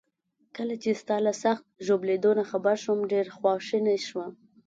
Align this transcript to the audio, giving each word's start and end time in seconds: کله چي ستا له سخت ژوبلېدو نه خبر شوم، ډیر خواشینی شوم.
کله 0.55 0.75
چي 0.83 0.91
ستا 1.01 1.15
له 1.25 1.33
سخت 1.43 1.63
ژوبلېدو 1.85 2.31
نه 2.39 2.43
خبر 2.51 2.75
شوم، 2.83 2.99
ډیر 3.11 3.25
خواشینی 3.35 3.97
شوم. 4.07 4.31